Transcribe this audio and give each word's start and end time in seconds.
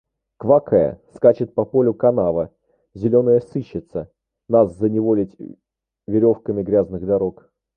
Квакая, 0.37 0.99
скачет 1.13 1.53
по 1.53 1.63
полю 1.63 1.93
канава, 1.93 2.49
зеленая 2.95 3.39
сыщица, 3.39 4.09
нас 4.47 4.75
заневолить 4.75 5.37
веревками 6.07 6.63
грязных 6.63 7.05
дорог. 7.05 7.51